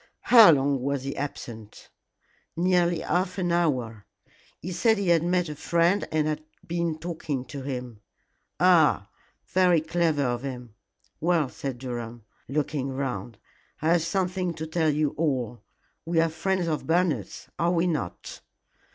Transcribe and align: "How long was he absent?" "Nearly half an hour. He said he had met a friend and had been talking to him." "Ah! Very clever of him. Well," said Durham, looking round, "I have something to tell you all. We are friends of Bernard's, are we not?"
"How 0.33 0.49
long 0.49 0.81
was 0.81 1.03
he 1.03 1.15
absent?" 1.15 1.91
"Nearly 2.57 3.01
half 3.01 3.37
an 3.37 3.51
hour. 3.51 4.07
He 4.59 4.71
said 4.71 4.97
he 4.97 5.09
had 5.09 5.21
met 5.21 5.47
a 5.47 5.53
friend 5.55 6.07
and 6.11 6.25
had 6.25 6.43
been 6.65 6.97
talking 6.97 7.45
to 7.45 7.61
him." 7.61 8.01
"Ah! 8.59 9.09
Very 9.49 9.79
clever 9.79 10.23
of 10.23 10.41
him. 10.41 10.73
Well," 11.19 11.49
said 11.49 11.77
Durham, 11.77 12.23
looking 12.47 12.89
round, 12.89 13.37
"I 13.79 13.89
have 13.89 14.01
something 14.01 14.55
to 14.55 14.65
tell 14.65 14.89
you 14.89 15.11
all. 15.17 15.61
We 16.03 16.19
are 16.19 16.29
friends 16.29 16.67
of 16.67 16.87
Bernard's, 16.87 17.49
are 17.59 17.69
we 17.71 17.85
not?" 17.85 18.41